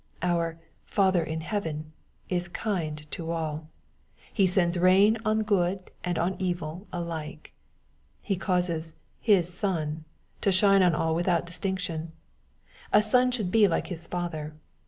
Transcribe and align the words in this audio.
Our" 0.23 0.57
Father 0.87 1.23
in 1.23 1.41
heaven" 1.41 1.93
is 2.27 2.47
kind 2.47 3.05
to 3.11 3.29
all. 3.29 3.67
He 4.33 4.47
sends 4.47 4.79
rain 4.79 5.19
on 5.23 5.43
good 5.43 5.91
and 6.03 6.17
on 6.17 6.37
evil 6.41 6.87
alike. 6.91 7.53
He 8.23 8.35
causes" 8.35 8.95
His 9.31 9.53
sun" 9.53 10.05
to 10.41 10.51
shine 10.51 10.81
on 10.81 10.95
all 10.95 11.13
without 11.13 11.45
distinction.— 11.45 12.13
A 12.91 13.03
son 13.03 13.29
should 13.29 13.51
be 13.51 13.67
like 13.67 13.89
his 13.89 14.07
father. 14.07 14.55